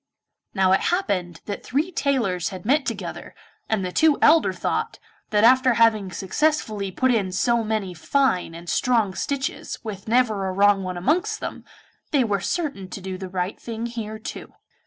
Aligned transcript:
Now 0.55 0.71
it 0.71 0.79
happened 0.89 1.41
that 1.45 1.63
three 1.63 1.91
tailors 1.91 2.49
had 2.49 2.65
met 2.65 2.87
together, 2.87 3.35
and 3.69 3.85
the 3.85 3.91
two 3.91 4.17
elder 4.19 4.51
thought, 4.51 4.97
that 5.29 5.43
after 5.43 5.75
having 5.75 6.11
successfully 6.11 6.91
put 6.91 7.13
in 7.13 7.31
so 7.31 7.63
many 7.63 7.93
fine 7.93 8.55
and 8.55 8.67
strong 8.67 9.13
stitches 9.13 9.77
with 9.83 10.07
never 10.07 10.47
a 10.47 10.53
wrong 10.53 10.81
one 10.81 10.97
amongst 10.97 11.39
them, 11.39 11.65
they 12.09 12.23
were 12.23 12.41
certain 12.41 12.89
to 12.89 12.99
do 12.99 13.15
the 13.15 13.29
right 13.29 13.59
thing 13.59 13.85
here 13.85 14.17
too. 14.17 14.51